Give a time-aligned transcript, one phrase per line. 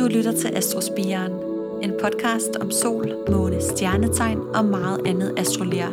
[0.00, 1.32] Du lytter til Astrospiren,
[1.82, 5.90] en podcast om sol, måne, stjernetegn og meget andet astrolier.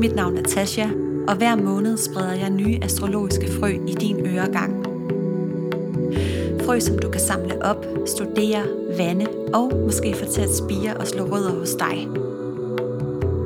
[0.00, 0.86] Mit navn er Tasha,
[1.28, 4.86] og hver måned spreder jeg nye astrologiske frø i din øregang.
[6.64, 8.62] Frø, som du kan samle op, studere,
[8.98, 12.08] vande og måske få til at spire og slå rødder hos dig.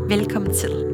[0.08, 0.85] Velkommen til.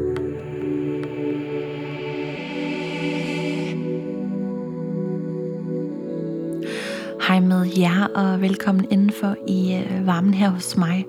[7.32, 11.04] Hej med jer, og velkommen indenfor i øh, varmen her hos mig.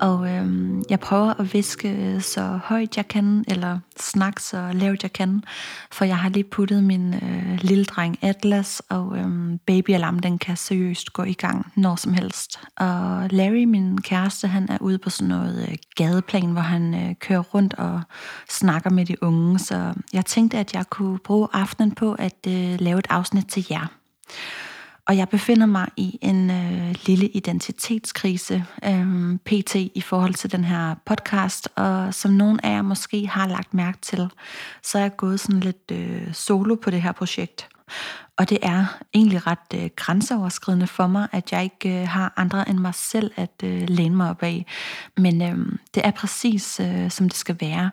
[0.00, 0.46] Og øh,
[0.90, 5.42] jeg prøver at viske øh, så højt jeg kan, eller snakke så lavt jeg kan,
[5.92, 10.56] for jeg har lige puttet min øh, lille dreng Atlas, og øh, babyalarm den kan
[10.56, 12.60] seriøst gå i gang når som helst.
[12.76, 17.14] Og Larry, min kæreste, han er ude på sådan noget øh, gadeplan, hvor han øh,
[17.14, 18.00] kører rundt og
[18.48, 22.80] snakker med de unge, så jeg tænkte, at jeg kunne bruge aftenen på at øh,
[22.80, 23.86] lave et afsnit til jer.
[25.10, 29.74] Og jeg befinder mig i en øh, lille identitetskrise, øh, pt.
[29.74, 31.68] i forhold til den her podcast.
[31.76, 34.28] Og som nogen af jer måske har lagt mærke til,
[34.82, 37.68] så er jeg gået sådan lidt øh, solo på det her projekt.
[38.36, 42.68] Og det er egentlig ret øh, grænseoverskridende for mig, at jeg ikke øh, har andre
[42.68, 44.66] end mig selv at øh, læne mig op af.
[45.16, 47.90] Men øh, det er præcis øh, som det skal være.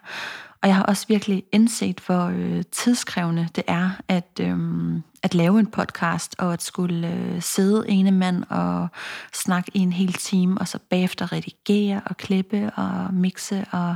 [0.61, 4.57] Og jeg har også virkelig indset, hvor øh, tidskrævende det er at, øh,
[5.23, 8.87] at lave en podcast, og at skulle øh, sidde ene mand og
[9.33, 13.95] snakke i en hel time, og så bagefter redigere og klippe og mixe og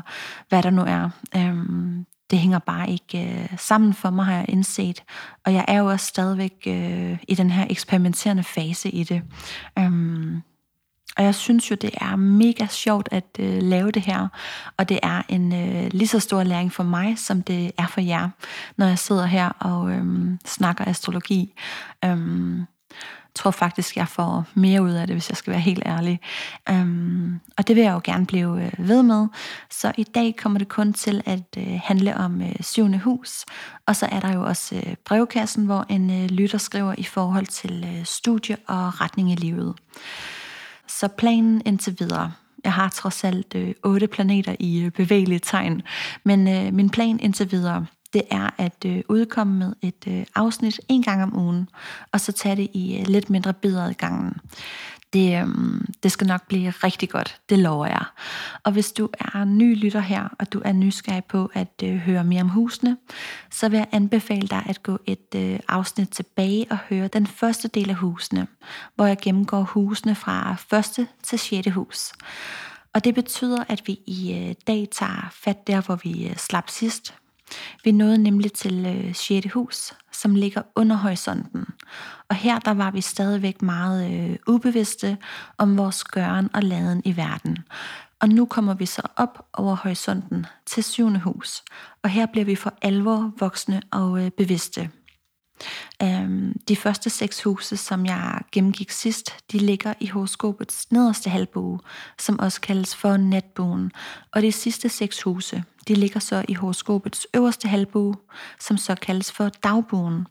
[0.50, 1.10] hvad der nu er.
[1.36, 1.56] Øh,
[2.32, 5.04] det hænger bare ikke øh, sammen for mig, har jeg indset.
[5.46, 9.22] Og jeg er jo også stadigvæk øh, i den her eksperimenterende fase i det.
[9.80, 9.92] Øh,
[11.18, 14.28] og jeg synes jo, det er mega sjovt at øh, lave det her,
[14.78, 18.02] og det er en øh, lige så stor læring for mig, som det er for
[18.02, 18.30] jer,
[18.78, 21.54] når jeg sidder her og øh, snakker astrologi.
[22.06, 22.18] Øh,
[23.36, 26.20] tror faktisk, jeg får mere ud af det, hvis jeg skal være helt ærlig.
[26.72, 29.28] Um, og det vil jeg jo gerne blive øh, ved med.
[29.70, 33.46] Så i dag kommer det kun til at øh, handle om øh, syvende hus.
[33.86, 37.46] Og så er der jo også øh, brevkassen, hvor en øh, lytter skriver i forhold
[37.46, 39.76] til øh, studie og retning i livet.
[41.00, 42.32] Så planen indtil videre,
[42.64, 45.82] jeg har trods alt øh, otte planeter i øh, bevægelige tegn,
[46.24, 50.82] men øh, min plan indtil videre, det er at øh, udkomme med et øh, afsnit
[50.90, 51.70] en gang om ugen,
[52.12, 54.34] og så tage det i øh, lidt mindre bidder i gangen.
[55.14, 58.04] Det, øhm, det skal nok blive rigtig godt, det lover jeg.
[58.64, 62.24] Og hvis du er ny lytter her, og du er nysgerrig på at øh, høre
[62.24, 62.98] mere om husene,
[63.52, 67.68] så vil jeg anbefale dig at gå et øh, afsnit tilbage og høre den første
[67.68, 68.48] del af husene,
[68.96, 72.14] hvor jeg gennemgår husene fra første til sjette hus.
[72.94, 76.70] Og det betyder, at vi i øh, dag tager fat der, hvor vi øh, slap
[76.70, 77.14] sidst,
[77.84, 79.48] vi nåede nemlig til øh, 6.
[79.54, 81.66] hus, som ligger under horisonten.
[82.30, 85.18] Og her der var vi stadigvæk meget øh, ubevidste
[85.58, 87.58] om vores gøren og laden i verden.
[88.20, 91.64] Og nu kommer vi så op over horisonten til syvende hus,
[92.04, 94.90] og her bliver vi for alvor voksne og øh, bevidste.
[96.04, 101.80] Øhm, de første seks huse, som jeg gennemgik sidst, de ligger i horoskopets nederste halvbue,
[102.20, 103.92] som også kaldes for natbuen.
[104.32, 108.16] Og de sidste seks huse, de ligger så i horoskopets øverste halvbue,
[108.60, 110.28] som så kaldes for dagbuen.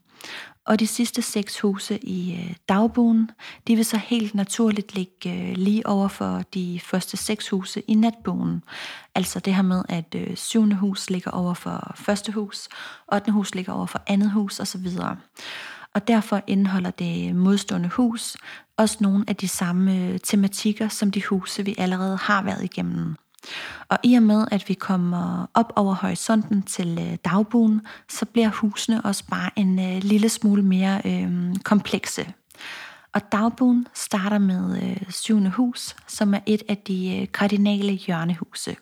[0.66, 3.30] Og de sidste seks huse i øh, dagbuen,
[3.66, 7.94] de vil så helt naturligt ligge øh, lige over for de første seks huse i
[7.94, 8.62] natbuen.
[9.14, 12.68] Altså det her med, at øh, syvende hus ligger over for første hus,
[13.08, 14.86] ottende hus ligger over for andet hus osv.
[15.94, 18.36] Og derfor indeholder det modstående hus
[18.76, 23.16] også nogle af de samme tematikker som de huse, vi allerede har været igennem.
[23.88, 28.48] Og i og med, at vi kommer op over horisonten til øh, dagbuen, så bliver
[28.48, 32.32] husene også bare en øh, lille smule mere øh, komplekse.
[33.12, 38.76] Og dagbuen starter med øh, syvende hus, som er et af de øh, kardinale hjørnehuse.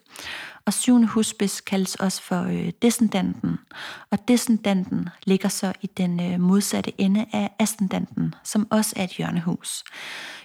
[0.65, 3.59] Og syvende husbis kaldes også for øh, descendanten.
[4.11, 9.11] Og descendanten ligger så i den øh, modsatte ende af ascendanten, som også er et
[9.11, 9.85] hjørnehus.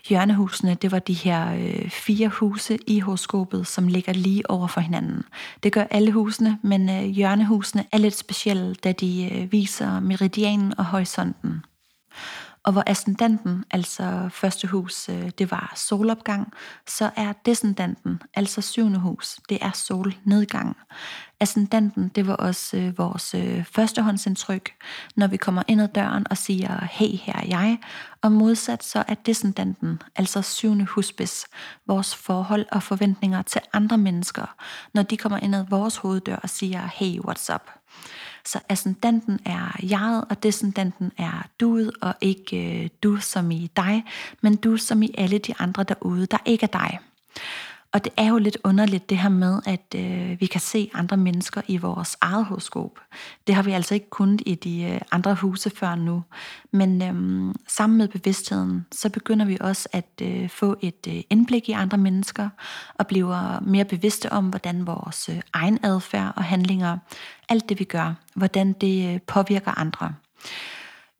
[0.09, 4.81] Hjørnehusene, det var de her øh, fire huse i horoskopet, som ligger lige over for
[4.81, 5.23] hinanden.
[5.63, 10.73] Det gør alle husene, men øh, hjørnehusene er lidt specielle, da de øh, viser meridianen
[10.77, 11.63] og horisonten.
[12.65, 16.53] Og hvor ascendanten, altså første hus, øh, det var solopgang,
[16.87, 20.77] så er descendanten, altså syvende hus, det er solnedgang.
[21.39, 24.71] Ascendanten, det var også øh, vores øh, førstehåndsindtryk,
[25.15, 27.77] når vi kommer ind ad døren og siger, hey, her er jeg.
[28.21, 31.45] Og modsat så er descendanten, altså syvende husbis,
[31.87, 34.55] vores forhold og forventninger til andre mennesker,
[34.93, 37.69] når de kommer ind ad vores hoveddør og siger, hey, what's up?
[38.45, 44.03] Så ascendanten er jeget, og descendanten er duet, og ikke øh, du som i dig,
[44.41, 46.99] men du som i alle de andre derude, der ikke er dig.
[47.93, 51.17] Og det er jo lidt underligt det her med, at øh, vi kan se andre
[51.17, 52.99] mennesker i vores eget horoskop.
[53.47, 56.23] Det har vi altså ikke kunnet i de øh, andre huse før nu.
[56.71, 61.69] Men øh, sammen med bevidstheden, så begynder vi også at øh, få et øh, indblik
[61.69, 62.49] i andre mennesker,
[62.93, 66.97] og bliver mere bevidste om, hvordan vores øh, egen adfærd og handlinger,
[67.49, 70.13] alt det vi gør, hvordan det øh, påvirker andre.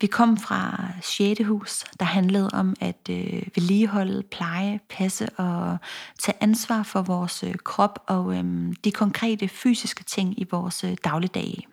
[0.03, 1.41] Vi kom fra 6.
[1.45, 5.77] hus, der handlede om at øh, vedligeholde, pleje, passe og
[6.19, 10.95] tage ansvar for vores øh, krop og øh, de konkrete fysiske ting i vores øh,
[11.03, 11.67] dagligdag.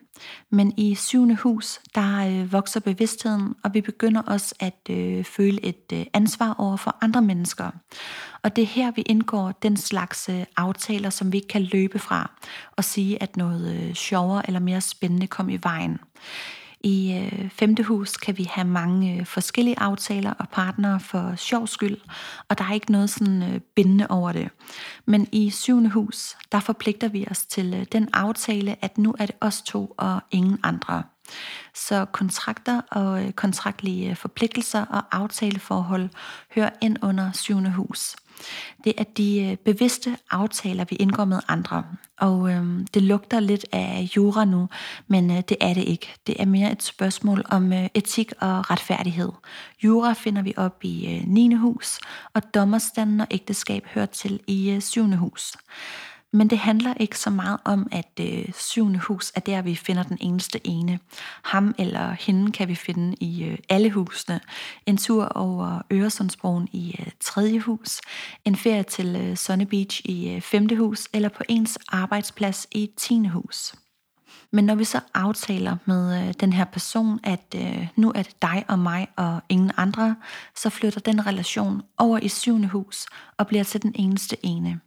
[0.49, 5.65] Men i syvende hus, der øh, vokser bevidstheden, og vi begynder også at øh, føle
[5.65, 7.71] et øh, ansvar over for andre mennesker.
[8.43, 11.99] Og det er her, vi indgår den slags øh, aftaler, som vi ikke kan løbe
[11.99, 12.31] fra,
[12.71, 15.99] og sige, at noget øh, sjovere eller mere spændende kom i vejen.
[16.83, 21.67] I øh, femte hus kan vi have mange øh, forskellige aftaler og partnere for sjov
[21.67, 21.97] skyld,
[22.49, 24.49] og der er ikke noget sådan øh, bindende over det.
[25.05, 29.25] Men i syvende hus, der forpligter vi os til øh, den aftale, at nu er
[29.25, 31.03] det os to og ingen andre.
[31.73, 36.09] Så kontrakter og øh, kontraktlige øh, forpligtelser og aftaleforhold
[36.55, 38.15] hører ind under syvende hus.
[38.83, 41.83] Det er de øh, bevidste aftaler, vi indgår med andre.
[42.17, 44.69] Og øh, det lugter lidt af jura nu,
[45.07, 46.07] men øh, det er det ikke.
[46.27, 49.29] Det er mere et spørgsmål om øh, etik og retfærdighed.
[49.83, 51.53] Jura finder vi op i øh, 9.
[51.53, 51.99] hus,
[52.33, 55.05] og dommerstanden og ægteskab hører til i øh, 7.
[55.05, 55.53] hus.
[56.33, 60.03] Men det handler ikke så meget om, at øh, syvende hus er der, vi finder
[60.03, 60.99] den eneste ene.
[61.43, 64.39] Ham eller hende kan vi finde i øh, alle husene.
[64.85, 68.01] En tur over Øresundsbroen i øh, tredje hus.
[68.45, 71.07] En ferie til øh, Sunny Beach i øh, femte hus.
[71.13, 73.75] Eller på ens arbejdsplads i tiende hus.
[74.51, 78.41] Men når vi så aftaler med øh, den her person, at øh, nu er det
[78.41, 80.15] dig og mig og ingen andre,
[80.55, 83.05] så flytter den relation over i syvende hus
[83.37, 84.79] og bliver til den eneste ene.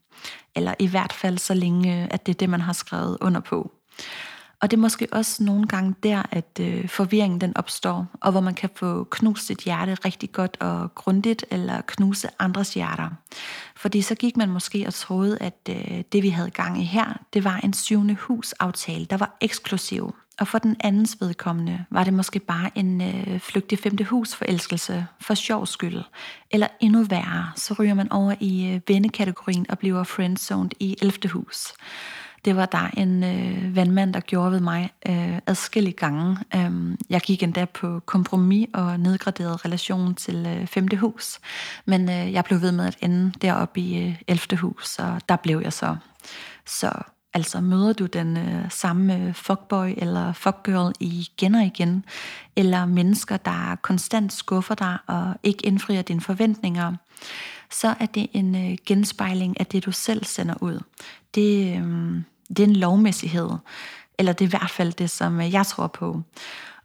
[0.56, 3.40] Eller i hvert fald så længe, øh, at det er det, man har skrevet under
[3.40, 3.72] på.
[4.64, 8.40] Og det er måske også nogle gange der, at øh, forvirringen den opstår, og hvor
[8.40, 13.10] man kan få knust sit hjerte rigtig godt og grundigt, eller knuse andres hjerter.
[13.76, 17.18] Fordi så gik man måske og troede, at øh, det vi havde gang i her,
[17.34, 20.14] det var en syvende hus aftale, der var eksklusiv.
[20.40, 25.06] Og for den andens vedkommende var det måske bare en øh, flygtig femte hus forelskelse
[25.20, 26.00] for sjov skyld.
[26.50, 31.28] Eller endnu værre, så ryger man over i øh, vennekategorien og bliver friendzoned i 11.
[31.28, 31.72] hus.
[32.44, 36.38] Det var der en øh, vandmand, der gjorde ved mig øh, adskillige gange.
[36.56, 41.38] Øhm, jeg gik endda på kompromis og nedgraderede relationen til øh, femte hus.
[41.84, 44.56] Men øh, jeg blev ved med at ende deroppe i øh, 11.
[44.56, 45.96] hus, og der blev jeg så.
[46.66, 46.92] Så
[47.34, 52.04] Altså møder du den øh, samme øh, fuckboy eller fuckgirl igen og igen,
[52.56, 56.92] eller mennesker, der konstant skuffer dig og ikke indfrier dine forventninger,
[57.70, 60.80] så er det en øh, genspejling af det, du selv sender ud.
[61.34, 63.50] Det, øh, det er en lovmæssighed,
[64.18, 66.22] eller det er i hvert fald det, som øh, jeg tror på.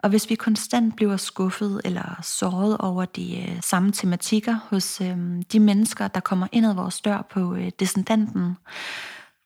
[0.04, 5.18] Og hvis vi konstant bliver skuffet eller såret over de øh, samme tematikker hos øh,
[5.52, 8.56] de mennesker, der kommer ind ad vores dør på øh, descendanten,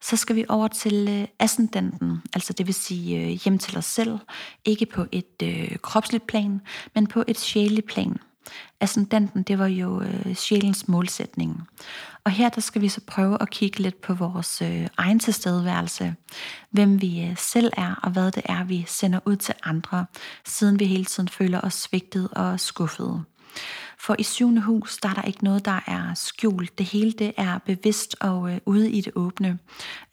[0.04, 3.86] så skal vi over til øh, ascendanten, altså det vil sige øh, hjem til os
[3.86, 4.20] selv,
[4.66, 6.62] ikke på et øh, kropsligt plan,
[6.96, 8.18] men på et sjæleligt plan.
[8.80, 11.62] Ascendanten, det var jo øh, sjælens målsætning.
[12.24, 16.16] Og her der skal vi så prøve at kigge lidt på vores øh, egen tilstedeværelse,
[16.70, 20.06] hvem vi øh, selv er, og hvad det er, vi sender ud til andre,
[20.46, 23.24] siden vi hele tiden føler os svigtet og skuffet.
[24.04, 26.78] For i syvende hus, der er der ikke noget, der er skjult.
[26.78, 29.60] Det hele det er bevidst og øh, ude i det åbne.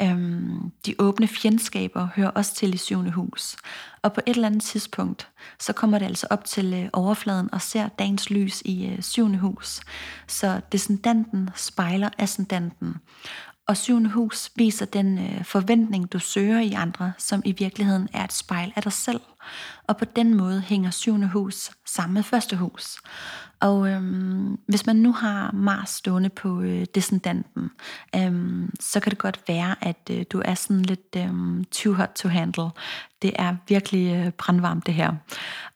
[0.02, 3.56] Øhm, de åbne fjendskaber hører også til i syvende hus.
[4.02, 5.28] Og på et eller andet tidspunkt,
[5.58, 9.38] så kommer det altså op til øh, overfladen og ser dagens lys i øh, syvende
[9.38, 9.80] hus.
[10.26, 12.96] Så descendanten spejler ascendanten.
[13.70, 18.24] Og syvende hus viser den øh, forventning, du søger i andre, som i virkeligheden er
[18.24, 19.20] et spejl af dig selv.
[19.86, 22.98] Og på den måde hænger syvende hus sammen med første hus.
[23.60, 27.70] Og øhm, hvis man nu har Mars stående på øh, descendanten,
[28.16, 32.10] øhm, så kan det godt være, at øh, du er sådan lidt øhm, too hot
[32.16, 32.70] to handle.
[33.22, 35.12] Det er virkelig øh, brandvarmt det her.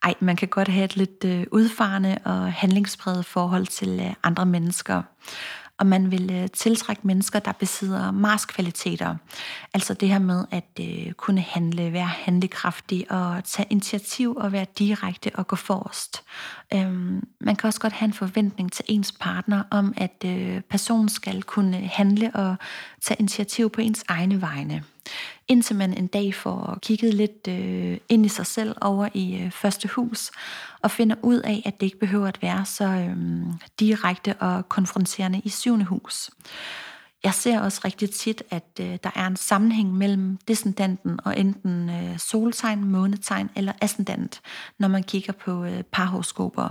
[0.02, 4.46] Ej, man kan godt have et lidt øh, udfarende og handlingspræget forhold til øh, andre
[4.46, 5.02] mennesker
[5.78, 9.16] og man vil øh, tiltrække mennesker, der besidder Mars-kvaliteter.
[9.74, 14.66] Altså det her med at øh, kunne handle, være handlekraftig og tage initiativ og være
[14.78, 16.22] direkte og gå forrest.
[16.74, 21.08] Øhm, man kan også godt have en forventning til ens partner om, at øh, personen
[21.08, 22.56] skal kunne handle og
[23.02, 24.82] tage initiativ på ens egne vegne.
[25.48, 29.50] indtil man en dag får kigget lidt øh, ind i sig selv over i øh,
[29.50, 30.30] første hus,
[30.82, 33.16] og finder ud af, at det ikke behøver at være så øh,
[33.80, 36.30] direkte og konfronterende i syvende hus.
[37.24, 41.90] Jeg ser også rigtig tit, at øh, der er en sammenhæng mellem descendanten og enten
[41.90, 44.40] øh, soltegn, månetegn eller ascendant,
[44.78, 46.68] når man kigger på øh, parhoroskoper.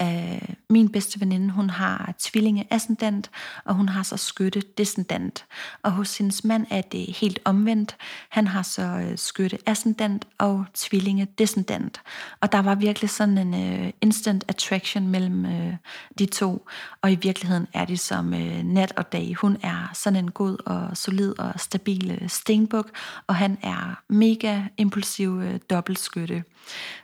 [0.00, 3.30] Øh, min bedste veninde, hun har tvillinge ascendant,
[3.64, 5.44] og hun har så skytte descendant.
[5.82, 7.96] Og hos hendes mand er det helt omvendt.
[8.28, 12.00] Han har så øh, skytte ascendant og tvillinge descendant.
[12.40, 15.74] Og der var virkelig sådan en øh, instant attraction mellem øh,
[16.18, 16.66] de to.
[17.02, 19.34] Og i virkeligheden er de som øh, nat og dag.
[19.34, 22.90] Hun er sådan en god og solid og stabil øh, stenbuk,
[23.26, 26.44] og han er mega impulsiv øh, dobbeltskytte.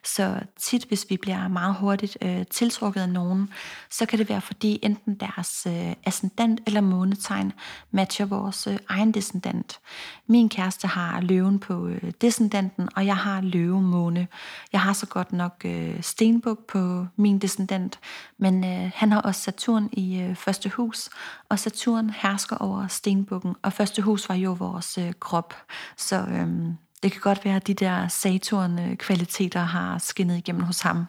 [0.04, 3.48] Så tit, hvis vi bliver meget hurtigt øh, tiltrukket af nogen,
[3.90, 7.52] så kan det være fordi enten deres øh, ascendant eller månetegn
[7.90, 9.80] matcher vores øh, egen descendant.
[10.26, 14.28] Min kæreste har løven på øh, descendanten, og jeg har løvemåne.
[14.72, 17.98] Jeg har så godt nok øh, stenbuk på min descendant,
[18.38, 21.08] men øh, han har også Saturn i øh, første hus,
[21.48, 25.54] og Saturn hersker over stenbukken, og første hus var jo vores øh, krop.
[25.96, 31.04] Så øhm, det kan godt være, at de der Saturn-kvaliteter har skinnet igennem hos ham.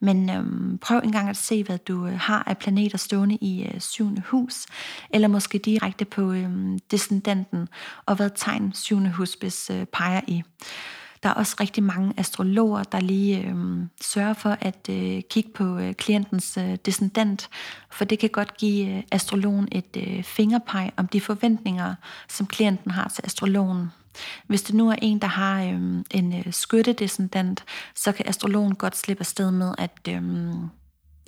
[0.00, 3.80] Men øhm, prøv engang at se, hvad du øh, har af planeter stående i øh,
[3.80, 4.66] syvende hus,
[5.10, 6.50] eller måske direkte på øh,
[6.90, 7.68] descendanten,
[8.06, 9.36] og hvad tegn syvende hus
[9.70, 10.42] øh, peger i.
[11.22, 15.78] Der er også rigtig mange astrologer, der lige øh, sørger for at øh, kigge på
[15.78, 17.48] øh, klientens øh, descendant,
[17.90, 21.94] for det kan godt give øh, astrologen et øh, fingerpeg om de forventninger,
[22.28, 23.86] som klienten har til astrologen.
[24.46, 28.96] Hvis det nu er en, der har øh, en øh, skyttedescendant, så kan astrologen godt
[28.96, 30.22] slippe afsted med at øh,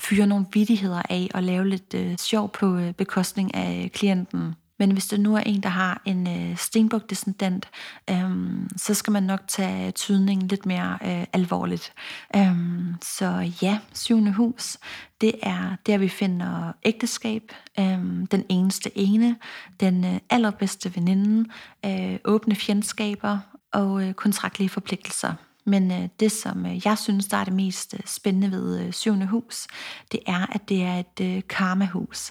[0.00, 4.54] fyre nogle vidigheder af og lave lidt øh, sjov på øh, bekostning af øh, klienten.
[4.82, 7.68] Men hvis det nu er en, der har en øh, stenbuk-descendant,
[8.10, 11.92] øhm, så skal man nok tage tydningen lidt mere øh, alvorligt.
[12.36, 14.78] Øhm, så ja, syvende hus,
[15.20, 17.42] det er der, vi finder ægteskab,
[17.78, 19.36] øhm, den eneste ene,
[19.80, 21.50] den øh, allerbedste veninde,
[21.86, 23.38] øh, åbne fjendskaber
[23.72, 25.34] og øh, kontraktlige forpligtelser.
[25.64, 28.92] Men øh, det, som øh, jeg synes, der er det mest øh, spændende ved øh,
[28.92, 29.66] syvende hus,
[30.12, 32.30] det er, at det er et øh, karma-hus.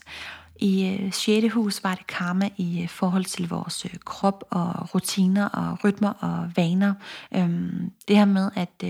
[0.61, 1.53] I øh, 6.
[1.53, 6.09] Hus var det karma i øh, forhold til vores øh, krop og rutiner og rytmer
[6.09, 6.93] og vaner.
[7.35, 8.81] Øhm, det her med, at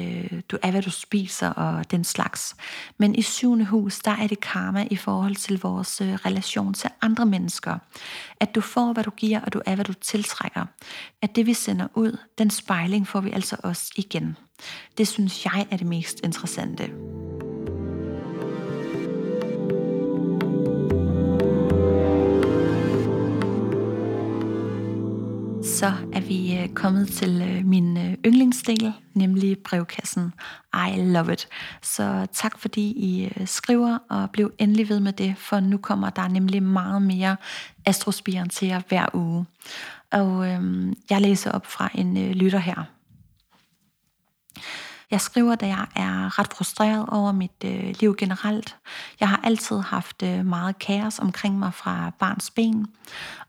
[0.51, 2.55] du er, hvad du spiser og den slags.
[2.97, 3.65] Men i 7.
[3.65, 7.77] hus, der er det karma i forhold til vores relation til andre mennesker.
[8.39, 10.65] At du får, hvad du giver, og du er, hvad du tiltrækker.
[11.21, 14.37] At det, vi sender ud, den spejling får vi altså også igen.
[14.97, 16.91] Det synes jeg er det mest interessante.
[25.81, 30.33] Så er vi øh, kommet til øh, min øh, yndlingsdel, nemlig brevkassen.
[30.73, 31.47] I love it.
[31.81, 36.27] Så tak fordi I skriver, og blev endelig ved med det, for nu kommer der
[36.27, 37.37] nemlig meget mere
[37.85, 39.45] astrospiren til jer hver uge.
[40.11, 42.83] Og øhm, jeg læser op fra en øh, lytter her.
[45.11, 48.77] Jeg skriver, da jeg er ret frustreret over mit øh, liv generelt.
[49.19, 52.87] Jeg har altid haft øh, meget kaos omkring mig fra barns ben,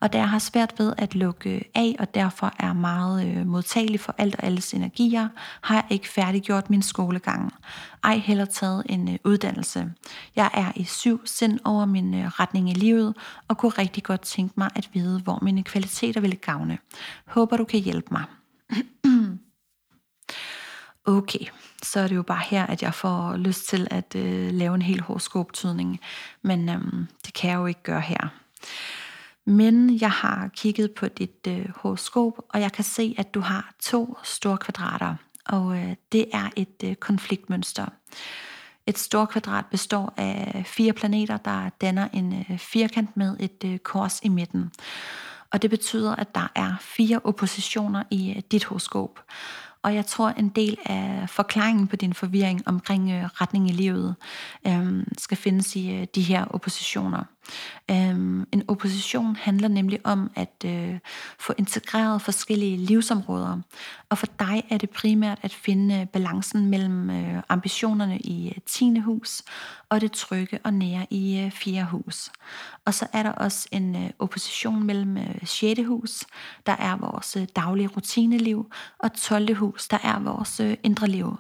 [0.01, 4.01] og da jeg har svært ved at lukke af, og derfor er meget øh, modtagelig
[4.01, 5.29] for alt og alles energier,
[5.61, 7.55] har jeg ikke færdiggjort min skolegang.
[8.05, 9.93] Ej heller taget en øh, uddannelse.
[10.37, 13.15] Jeg er i syv sind over min øh, retning i livet,
[13.49, 16.79] og kunne rigtig godt tænke mig at vide, hvor mine kvaliteter ville gavne.
[17.27, 18.25] Håber du kan hjælpe mig.
[21.05, 21.47] okay,
[21.83, 24.83] så er det jo bare her, at jeg får lyst til at øh, lave en
[24.83, 26.01] helt horoskoptydning.
[26.43, 28.29] Men øhm, det kan jeg jo ikke gøre her.
[29.45, 33.75] Men jeg har kigget på dit øh, horoskop, og jeg kan se, at du har
[33.81, 35.15] to store kvadrater.
[35.47, 37.87] Og øh, det er et øh, konfliktmønster.
[38.87, 43.79] Et stort kvadrat består af fire planeter, der danner en øh, firkant med et øh,
[43.79, 44.71] kors i midten.
[45.51, 49.21] Og det betyder, at der er fire oppositioner i øh, dit horoskop.
[49.83, 54.15] Og jeg tror, en del af forklaringen på din forvirring omkring øh, retning i livet
[54.67, 57.25] øh, skal findes i øh, de her oppositioner.
[57.91, 60.99] Øhm, en opposition handler nemlig om at øh,
[61.39, 63.59] få integreret forskellige livsområder.
[64.09, 68.99] Og for dig er det primært at finde balancen mellem øh, ambitionerne i øh, 10.
[68.99, 69.43] hus
[69.89, 71.85] og det trygge og nære i øh, 4.
[71.85, 72.31] hus.
[72.85, 75.81] Og så er der også en øh, opposition mellem øh, 6.
[75.87, 76.25] hus,
[76.67, 79.57] der er vores øh, daglige rutineliv, og 12.
[79.57, 81.37] hus, der er vores øh, indre liv.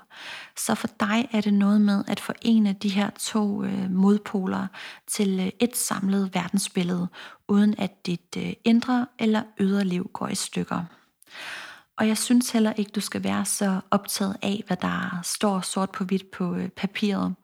[0.57, 4.67] Så for dig er det noget med at forene de her to øh, modpoler
[5.07, 7.09] til øh, et samlede verdensbillede,
[7.49, 10.85] uden at dit øh, indre eller ydre liv går i stykker.
[11.97, 15.91] Og jeg synes heller ikke, du skal være så optaget af, hvad der står sort
[15.91, 17.35] på hvidt på øh, papiret.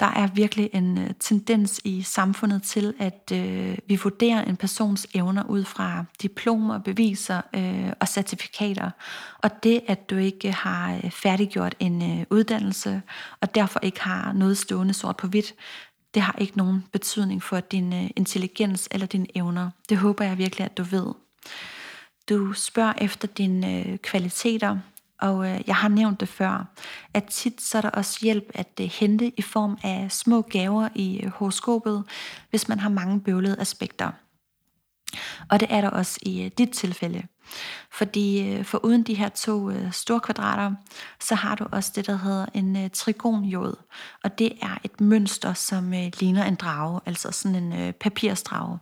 [0.00, 5.06] Der er virkelig en øh, tendens i samfundet til, at øh, vi vurderer en persons
[5.14, 8.90] evner ud fra diplomer, beviser øh, og certifikater.
[9.38, 13.02] Og det, at du ikke har færdiggjort en øh, uddannelse,
[13.40, 15.54] og derfor ikke har noget stående sort på hvidt,
[16.16, 19.70] det har ikke nogen betydning for din øh, intelligens eller dine evner.
[19.88, 21.06] Det håber jeg virkelig, at du ved.
[22.28, 24.78] Du spørger efter dine øh, kvaliteter,
[25.20, 26.66] og øh, jeg har nævnt det før,
[27.14, 30.88] at tit så er der også hjælp at øh, hente i form af små gaver
[30.94, 32.04] i øh, horoskopet,
[32.50, 34.10] hvis man har mange bøvlede aspekter.
[35.50, 37.22] Og det er der også i øh, dit tilfælde.
[37.92, 40.72] Fordi øh, for uden de her to øh, store kvadrater,
[41.20, 43.74] så har du også det, der hedder en trigonjod.
[44.24, 48.78] Og det er et mønster, som ligner en drage, altså sådan en øh, papirstrage.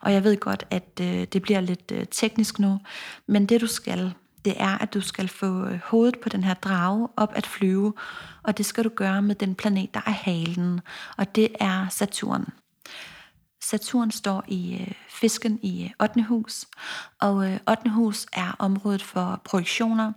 [0.00, 2.78] Og jeg ved godt, at det bliver lidt teknisk nu,
[3.28, 4.14] men det du skal,
[4.44, 7.94] det er, at du skal få hovedet på den her drage op at flyve,
[8.42, 10.80] og det skal du gøre med den planet, der er halen,
[11.16, 12.52] og det er Saturn.
[13.66, 16.22] Saturn står i øh, fisken i øh, 8.
[16.22, 16.64] Hus,
[17.20, 17.90] og øh, 8.
[17.90, 20.12] hus er området for projektioner.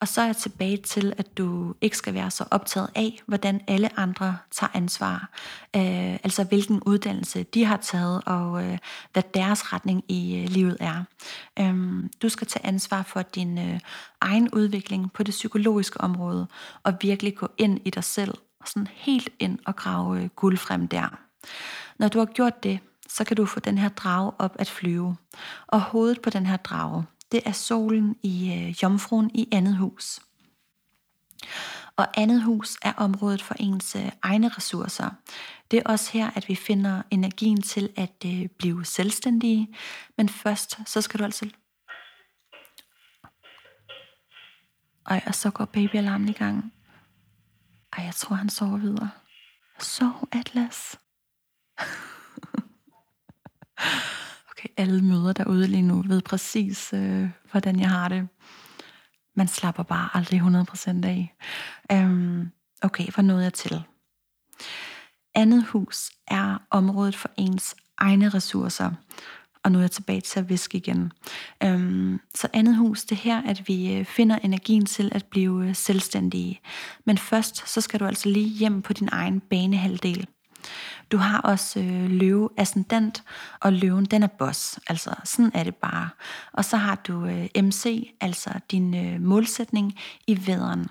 [0.00, 3.60] Og så er jeg tilbage til, at du ikke skal være så optaget af, hvordan
[3.68, 5.30] alle andre tager ansvar.
[5.76, 8.78] Øh, altså hvilken uddannelse de har taget, og øh,
[9.12, 11.04] hvad deres retning i øh, livet er.
[11.58, 13.80] Øh, du skal tage ansvar for din øh,
[14.20, 16.46] egen udvikling på det psykologiske område,
[16.82, 20.56] og virkelig gå ind i dig selv, og sådan helt ind og grave øh, guld
[20.56, 21.18] frem der.
[21.98, 25.16] Når du har gjort det, så kan du få den her drage op at flyve.
[25.66, 30.20] Og hovedet på den her drage, det er solen i øh, jomfruen i andet hus.
[31.96, 35.10] Og andet hus er området for ens øh, egne ressourcer.
[35.70, 39.74] Det er også her, at vi finder energien til at øh, blive selvstændige.
[40.16, 41.50] Men først, så skal du altså...
[45.06, 46.72] Ej, og så går babyalarmen i gang.
[47.92, 49.10] Ej, jeg tror, han sover videre.
[49.78, 50.98] Sov, Atlas.
[54.50, 58.28] okay, alle møder derude lige nu ved præcis, øh, hvordan jeg har det.
[59.36, 61.34] Man slapper bare aldrig 100% af.
[61.92, 62.50] Um,
[62.82, 63.84] okay, hvor nåede jeg til?
[65.34, 68.90] Andet hus er området for ens egne ressourcer.
[69.64, 71.12] Og nu er jeg tilbage til at viske igen.
[71.64, 75.74] Um, så andet hus, det her, at vi øh, finder energien til at blive øh,
[75.74, 76.60] selvstændige.
[77.04, 80.26] Men først, så skal du altså lige hjem på din egen banehalvdel.
[81.12, 83.22] Du har også øh, løve ascendant,
[83.60, 84.80] og løven den er boss.
[84.86, 86.08] Altså sådan er det bare.
[86.52, 90.86] Og så har du øh, MC, altså din øh, målsætning i væderen.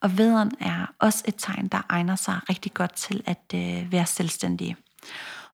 [0.00, 4.06] Og væderen er også et tegn, der egner sig rigtig godt til at øh, være
[4.06, 4.76] selvstændig.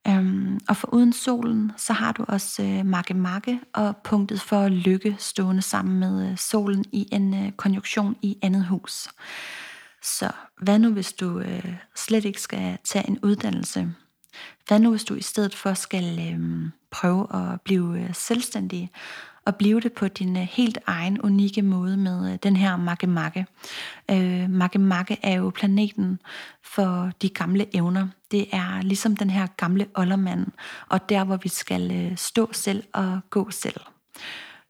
[0.09, 4.68] Øhm, og for uden solen, så har du også øh, makke makke og punktet for
[4.68, 9.09] lykke stående sammen med øh, solen i en øh, konjunktion i andet hus.
[10.03, 10.31] Så
[10.62, 13.94] hvad nu, hvis du øh, slet ikke skal tage en uddannelse?
[14.68, 18.90] Hvad nu, hvis du i stedet for skal øh, prøve at blive øh, selvstændig
[19.44, 23.47] og blive det på din øh, helt egen unikke måde med øh, den her makke-makke.
[24.11, 26.18] Øh, makke-makke er jo planeten
[26.62, 28.09] for de gamle evner.
[28.31, 30.47] Det er ligesom den her gamle oldermand,
[30.88, 33.81] og der hvor vi skal øh, stå selv og gå selv.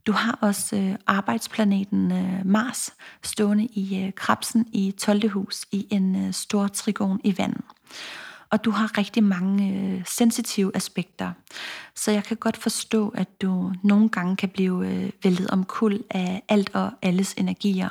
[0.07, 2.90] Du har også øh, arbejdsplaneten øh, Mars
[3.22, 5.31] stående i øh, krabsen i 12.
[5.31, 7.64] hus i en øh, stor trigon i vandet.
[8.54, 11.32] Og du har rigtig mange øh, sensitive aspekter.
[11.94, 16.42] Så jeg kan godt forstå, at du nogle gange kan blive øh, væltet omkuld af
[16.48, 17.88] alt og alles energier.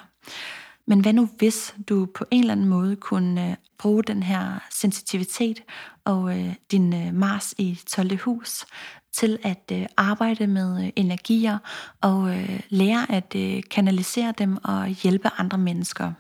[0.87, 4.59] Men hvad nu hvis du på en eller anden måde kunne øh, bruge den her
[4.71, 5.63] sensitivitet
[6.05, 8.17] og øh, din øh, Mars i 12.
[8.19, 8.65] hus
[9.13, 11.57] til at øh, arbejde med øh, energier
[12.01, 16.11] og øh, lære at øh, kanalisere dem og hjælpe andre mennesker.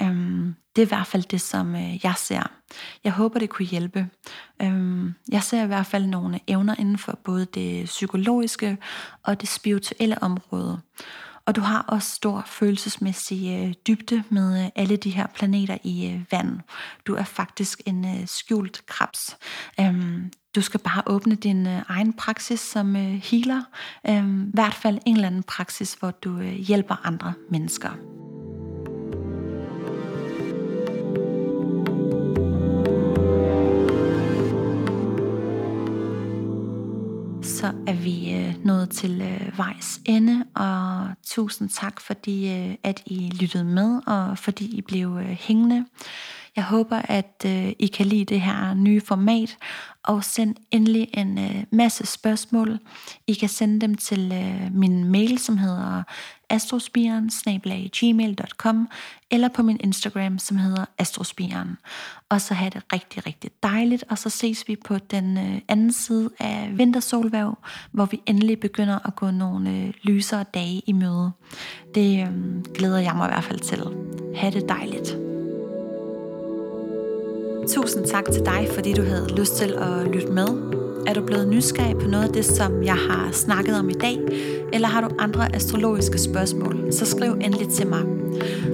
[0.00, 2.42] Øhm, det er i hvert fald det, som øh, jeg ser.
[3.04, 4.08] Jeg håber, det kunne hjælpe.
[4.62, 8.78] Øhm, jeg ser i hvert fald nogle evner inden for både det psykologiske
[9.22, 10.80] og det spirituelle område.
[11.46, 16.10] Og du har også stor følelsesmæssig øh, dybde med øh, alle de her planeter i
[16.10, 16.60] øh, vand.
[17.06, 19.36] Du er faktisk en øh, skjult krebs.
[19.80, 23.62] Øhm, du skal bare åbne din øh, egen praksis som øh, healer.
[24.08, 27.90] Øhm, I hvert fald en eller anden praksis, hvor du øh, hjælper andre mennesker.
[37.68, 43.02] Så er vi øh, nået til øh, vejs ende, og tusind tak, fordi øh, at
[43.06, 45.84] I lyttede med, og fordi I blev øh, hængende.
[46.58, 49.56] Jeg håber, at øh, I kan lide det her nye format,
[50.02, 52.78] og send endelig en øh, masse spørgsmål.
[53.26, 56.02] I kan sende dem til øh, min mail, som hedder
[56.50, 57.30] astrospiren
[57.98, 58.88] gmail.com
[59.30, 61.78] eller på min Instagram, som hedder astrospiren.
[62.28, 65.92] Og så have det rigtig, rigtig dejligt, og så ses vi på den øh, anden
[65.92, 67.58] side af vintersolværv,
[67.92, 71.30] hvor vi endelig begynder at gå nogle øh, lysere dage i møde.
[71.94, 73.84] Det øh, glæder jeg mig i hvert fald til.
[74.36, 75.27] Ha' det dejligt.
[77.74, 80.46] Tusind tak til dig, fordi du havde lyst til at lytte med.
[81.06, 84.18] Er du blevet nysgerrig på noget af det, som jeg har snakket om i dag,
[84.72, 88.02] eller har du andre astrologiske spørgsmål, så skriv endelig til mig.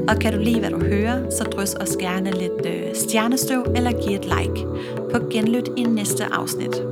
[0.08, 3.92] Og kan du lide, hvad du hører, så drys os gerne lidt øh, stjernestøv eller
[4.02, 4.66] giv et like.
[5.12, 6.82] På genlyt i næste afsnit.